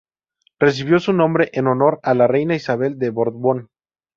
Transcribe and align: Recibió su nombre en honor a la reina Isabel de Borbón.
Recibió 0.57 0.99
su 0.99 1.13
nombre 1.13 1.51
en 1.53 1.67
honor 1.67 1.99
a 2.01 2.15
la 2.15 2.25
reina 2.25 2.55
Isabel 2.55 2.97
de 2.97 3.11
Borbón. 3.11 3.69